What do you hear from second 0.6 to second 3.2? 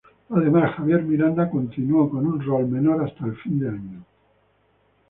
Javier Miranda continuó con un rol menor